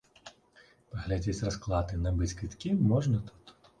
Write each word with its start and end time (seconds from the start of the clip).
Паглядзець 0.93 1.37
расклад 1.49 1.87
і 1.99 1.99
набыць 2.07 2.33
квіткі 2.41 2.73
можна 2.93 3.23
тут. 3.29 3.55